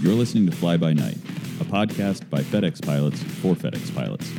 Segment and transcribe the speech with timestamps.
[0.00, 1.18] You're listening to Fly By Night,
[1.60, 4.30] a podcast by FedEx pilots for FedEx pilots.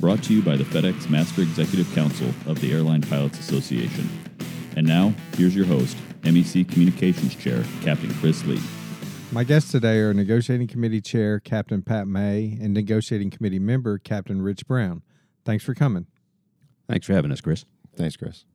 [0.00, 4.08] Brought to you by the FedEx Master Executive Council of the Airline Pilots Association.
[4.74, 8.58] And now, here's your host, MEC Communications Chair, Captain Chris Lee.
[9.32, 14.40] My guests today are Negotiating Committee Chair Captain Pat May and Negotiating Committee Member Captain
[14.40, 15.02] Rich Brown.
[15.44, 16.06] Thanks for coming.
[16.88, 17.66] Thanks for having us, Chris.
[17.94, 18.46] Thanks, Chris.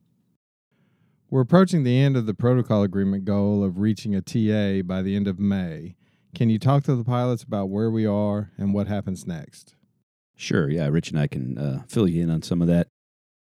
[1.30, 5.14] We're approaching the end of the protocol agreement goal of reaching a TA by the
[5.14, 5.94] end of May.
[6.34, 9.74] Can you talk to the pilots about where we are and what happens next?
[10.36, 10.70] Sure.
[10.70, 12.88] Yeah, Rich and I can uh, fill you in on some of that.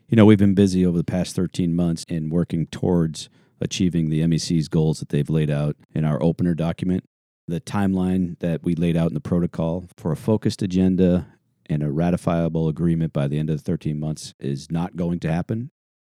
[0.07, 4.25] You know, we've been busy over the past 13 months in working towards achieving the
[4.25, 7.03] MEC's goals that they've laid out in our opener document.
[7.47, 11.27] The timeline that we laid out in the protocol for a focused agenda
[11.65, 15.31] and a ratifiable agreement by the end of the 13 months is not going to
[15.31, 15.71] happen.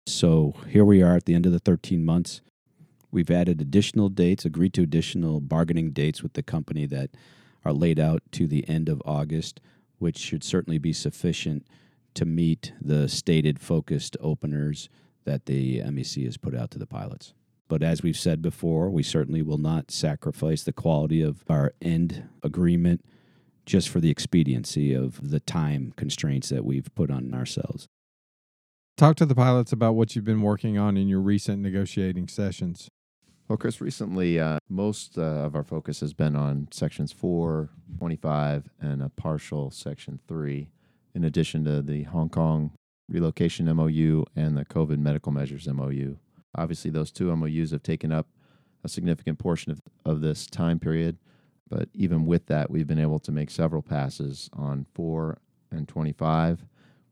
[0.06, 2.40] So here we are at the end of the 13 months.
[3.10, 7.10] We've added additional dates, agreed to additional bargaining dates with the company that
[7.64, 9.60] are laid out to the end of August,
[9.98, 11.66] which should certainly be sufficient
[12.14, 14.88] to meet the stated focused openers
[15.24, 17.34] that the MEC has put out to the pilots.
[17.68, 22.28] But as we've said before, we certainly will not sacrifice the quality of our end
[22.42, 23.04] agreement
[23.66, 27.86] just for the expediency of the time constraints that we've put on ourselves.
[28.96, 32.88] Talk to the pilots about what you've been working on in your recent negotiating sessions.
[33.48, 38.68] Well, Chris, recently uh, most uh, of our focus has been on sections 4, 25,
[38.80, 40.68] and a partial section 3,
[41.14, 42.72] in addition to the Hong Kong
[43.08, 46.16] relocation MOU and the COVID medical measures MOU.
[46.54, 48.26] Obviously, those two MOUs have taken up
[48.84, 51.16] a significant portion of, of this time period,
[51.70, 55.38] but even with that, we've been able to make several passes on 4
[55.70, 56.66] and 25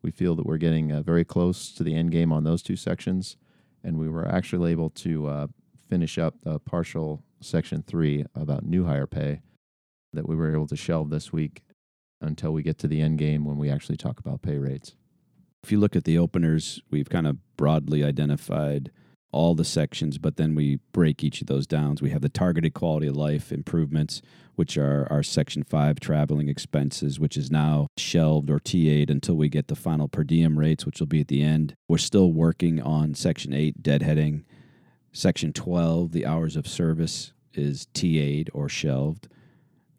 [0.06, 2.76] we feel that we're getting uh, very close to the end game on those two
[2.76, 3.36] sections,
[3.82, 5.46] and we were actually able to uh,
[5.88, 9.40] finish up the partial section three about new hire pay
[10.12, 11.62] that we were able to shelve this week
[12.20, 14.94] until we get to the end game when we actually talk about pay rates.
[15.62, 18.90] If you look at the openers, we've kind of broadly identified
[19.32, 21.96] all the sections, but then we break each of those down.
[22.00, 24.22] We have the targeted quality of life improvements,
[24.54, 29.48] which are our Section 5 traveling expenses, which is now shelved or TA'd until we
[29.48, 31.74] get the final per diem rates, which will be at the end.
[31.88, 34.44] We're still working on Section 8 deadheading.
[35.16, 39.28] Section 12, the hours of service, is TA'd or shelved.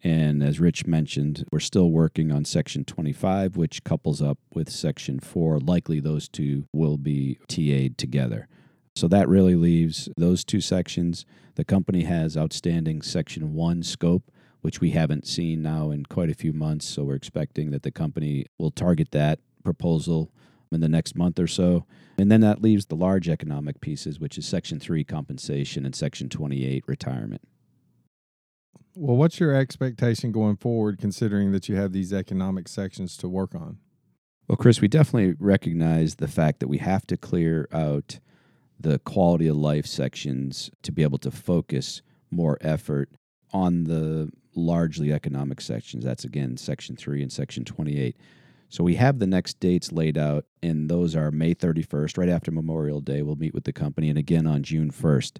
[0.04, 5.18] And as Rich mentioned, we're still working on Section 25, which couples up with Section
[5.18, 5.58] 4.
[5.58, 8.46] Likely those two will be TA'd together.
[8.94, 11.26] So that really leaves those two sections.
[11.56, 14.30] The company has outstanding Section 1 scope,
[14.60, 16.86] which we haven't seen now in quite a few months.
[16.86, 20.30] So we're expecting that the company will target that proposal
[20.72, 21.86] in the next month or so.
[22.18, 26.28] And then that leaves the large economic pieces, which is Section 3 compensation and Section
[26.28, 27.42] 28 retirement.
[28.94, 33.54] Well, what's your expectation going forward, considering that you have these economic sections to work
[33.54, 33.78] on?
[34.48, 38.18] Well, Chris, we definitely recognize the fact that we have to clear out
[38.80, 43.10] the quality of life sections to be able to focus more effort
[43.52, 46.04] on the largely economic sections.
[46.04, 48.16] That's again section 3 and section 28.
[48.70, 52.50] So we have the next dates laid out, and those are May 31st, right after
[52.50, 53.22] Memorial Day.
[53.22, 55.38] We'll meet with the company, and again on June 1st.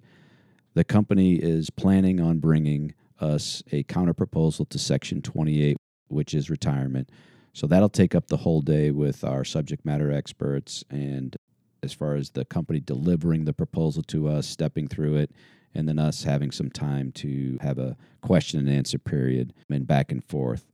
[0.73, 6.49] The company is planning on bringing us a counter proposal to Section 28, which is
[6.49, 7.09] retirement.
[7.53, 11.35] So that'll take up the whole day with our subject matter experts and
[11.83, 15.31] as far as the company delivering the proposal to us, stepping through it,
[15.73, 20.11] and then us having some time to have a question and answer period and back
[20.11, 20.65] and forth.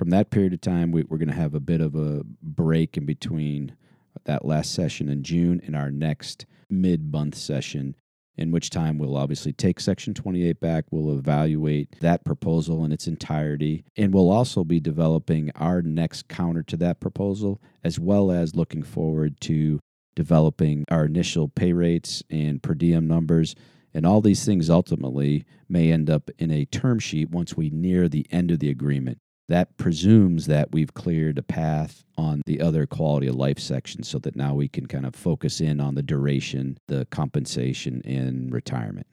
[0.00, 2.96] From that period of time, we, are going to have a bit of a break
[2.96, 3.76] in between
[4.24, 7.94] that last session in June and our next mid month session,
[8.34, 10.86] in which time we'll obviously take Section 28 back.
[10.90, 16.62] We'll evaluate that proposal in its entirety, and we'll also be developing our next counter
[16.62, 19.80] to that proposal, as well as looking forward to
[20.16, 23.54] developing our initial pay rates and per diem numbers.
[23.92, 28.08] And all these things ultimately may end up in a term sheet once we near
[28.08, 29.18] the end of the agreement.
[29.50, 34.20] That presumes that we've cleared a path on the other quality of life section so
[34.20, 39.08] that now we can kind of focus in on the duration, the compensation, and retirement.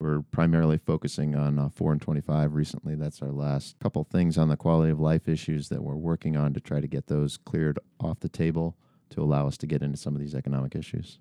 [0.00, 2.94] We're primarily focusing on uh, 4 and 25 recently.
[2.94, 6.54] That's our last couple things on the quality of life issues that we're working on
[6.54, 8.78] to try to get those cleared off the table
[9.10, 11.18] to allow us to get into some of these economic issues.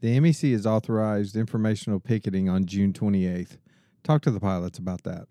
[0.00, 3.58] The MEC has authorized informational picketing on June 28th.
[4.02, 5.28] Talk to the pilots about that.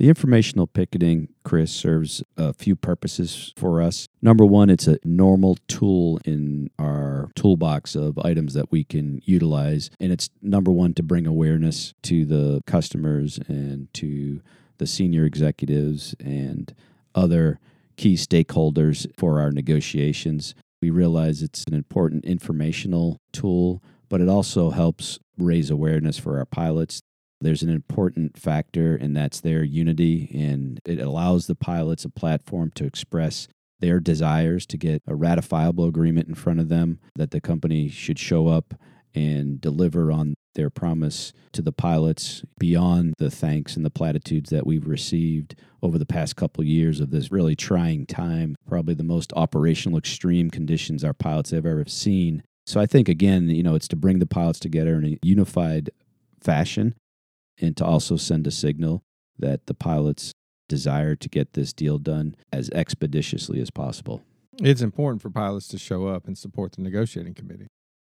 [0.00, 4.08] The informational picketing, Chris, serves a few purposes for us.
[4.22, 9.90] Number one, it's a normal tool in our toolbox of items that we can utilize.
[10.00, 14.40] And it's number one to bring awareness to the customers and to
[14.78, 16.74] the senior executives and
[17.14, 17.60] other
[17.98, 20.54] key stakeholders for our negotiations.
[20.80, 26.46] We realize it's an important informational tool, but it also helps raise awareness for our
[26.46, 27.02] pilots.
[27.40, 32.70] There's an important factor, and that's their unity, and it allows the pilots a platform
[32.74, 33.48] to express
[33.80, 38.18] their desires to get a ratifiable agreement in front of them, that the company should
[38.18, 38.74] show up
[39.14, 44.66] and deliver on their promise to the pilots beyond the thanks and the platitudes that
[44.66, 49.02] we've received over the past couple of years of this really trying time, probably the
[49.02, 52.42] most operational extreme conditions our pilots have ever seen.
[52.66, 55.90] So I think again, you know, it's to bring the pilots together in a unified
[56.40, 56.94] fashion
[57.60, 59.02] and to also send a signal
[59.38, 60.32] that the pilots
[60.68, 64.22] desire to get this deal done as expeditiously as possible.
[64.62, 67.66] It's important for pilots to show up and support the negotiating committee.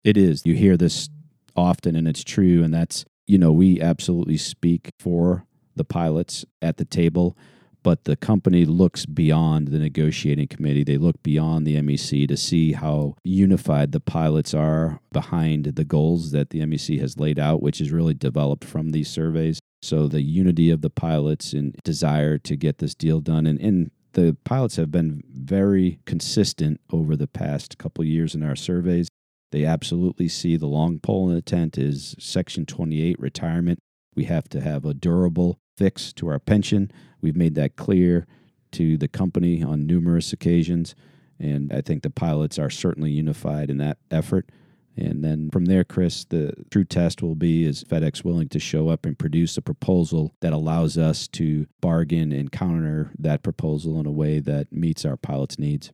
[0.05, 0.47] It is.
[0.47, 1.09] You hear this
[1.55, 2.63] often, and it's true.
[2.63, 5.45] And that's, you know, we absolutely speak for
[5.77, 7.37] the pilots at the table
[7.83, 10.85] but the company looks beyond the negotiating committee.
[10.85, 16.31] They look beyond the MEC to see how unified the pilots are behind the goals
[16.33, 19.61] that the MEC has laid out, which is really developed from these surveys.
[19.83, 23.47] So the unity of the pilots and desire to get this deal done.
[23.47, 28.57] And, and the pilots have been very consistent over the past couple years in our
[28.57, 29.09] surveys.
[29.53, 33.79] They absolutely see the long pole in the tent is Section 28 retirement.
[34.15, 36.93] We have to have a durable fix to our pension.
[37.23, 38.27] We've made that clear
[38.73, 40.95] to the company on numerous occasions.
[41.39, 44.51] And I think the pilots are certainly unified in that effort.
[44.95, 48.91] And then from there, Chris, the true test will be is FedEx willing to show
[48.91, 54.05] up and produce a proposal that allows us to bargain and counter that proposal in
[54.05, 55.93] a way that meets our pilots' needs.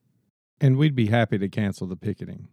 [0.60, 2.48] And we'd be happy to cancel the picketing.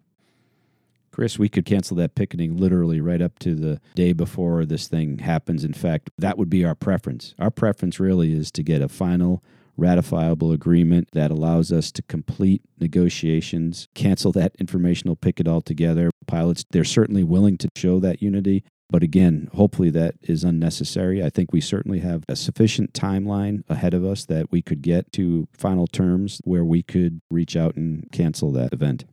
[1.13, 5.19] Chris, we could cancel that picketing literally right up to the day before this thing
[5.19, 5.63] happens.
[5.63, 7.35] In fact, that would be our preference.
[7.37, 9.43] Our preference really is to get a final
[9.77, 16.09] ratifiable agreement that allows us to complete negotiations, cancel that informational picket altogether.
[16.25, 18.63] Pilots, they're certainly willing to show that unity.
[18.89, 21.23] But again, hopefully that is unnecessary.
[21.23, 25.11] I think we certainly have a sufficient timeline ahead of us that we could get
[25.13, 29.05] to final terms where we could reach out and cancel that event.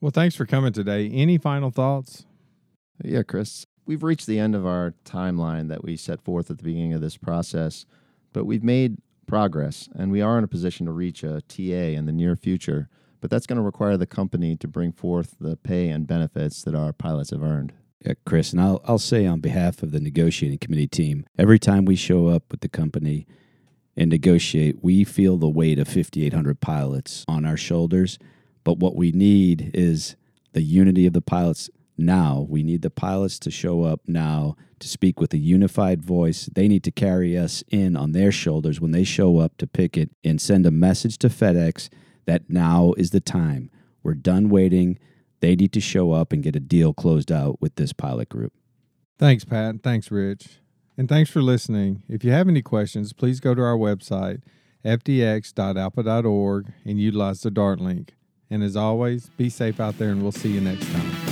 [0.00, 1.08] Well, thanks for coming today.
[1.08, 2.26] Any final thoughts?
[3.02, 3.66] Yeah, Chris.
[3.86, 7.00] We've reached the end of our timeline that we set forth at the beginning of
[7.00, 7.84] this process,
[8.32, 12.06] but we've made progress and we are in a position to reach a TA in
[12.06, 12.88] the near future.
[13.20, 16.74] But that's going to require the company to bring forth the pay and benefits that
[16.74, 17.72] our pilots have earned.
[18.04, 21.86] Yeah, Chris, and I'll, I'll say on behalf of the negotiating committee team, every time
[21.86, 23.26] we show up with the company
[23.96, 28.18] and negotiate, we feel the weight of 5,800 pilots on our shoulders
[28.64, 30.16] but what we need is
[30.52, 32.46] the unity of the pilots now.
[32.48, 36.48] We need the pilots to show up now to speak with a unified voice.
[36.52, 40.10] They need to carry us in on their shoulders when they show up to picket
[40.24, 41.88] and send a message to FedEx
[42.26, 43.70] that now is the time.
[44.02, 44.98] We're done waiting.
[45.40, 48.52] They need to show up and get a deal closed out with this pilot group.
[49.18, 49.82] Thanks, Pat.
[49.82, 50.58] Thanks, Rich.
[50.96, 52.02] And thanks for listening.
[52.08, 54.42] If you have any questions, please go to our website,
[54.84, 58.14] fdx.alpa.org, and utilize the Dart link.
[58.50, 61.23] And as always, be safe out there, and we'll see you next time.